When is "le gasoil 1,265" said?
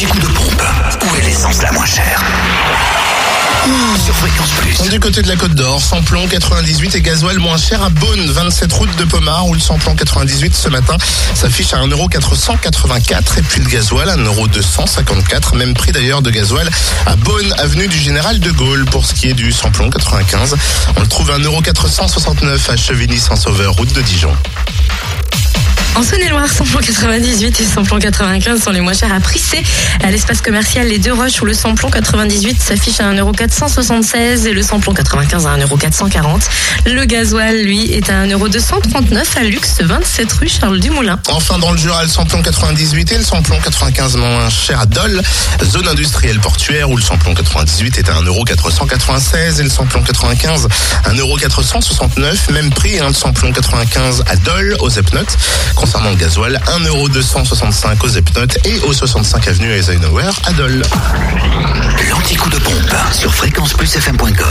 56.10-58.04